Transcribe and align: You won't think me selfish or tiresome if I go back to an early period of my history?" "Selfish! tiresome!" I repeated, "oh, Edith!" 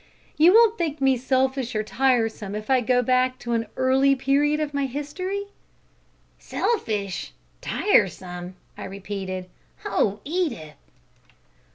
You 0.35 0.51
won't 0.55 0.79
think 0.79 0.99
me 0.99 1.15
selfish 1.15 1.75
or 1.75 1.83
tiresome 1.83 2.55
if 2.55 2.71
I 2.71 2.81
go 2.81 3.03
back 3.03 3.37
to 3.37 3.51
an 3.53 3.67
early 3.77 4.15
period 4.15 4.59
of 4.59 4.73
my 4.73 4.87
history?" 4.87 5.43
"Selfish! 6.39 7.33
tiresome!" 7.61 8.55
I 8.75 8.85
repeated, 8.85 9.47
"oh, 9.85 10.19
Edith!" 10.25 10.77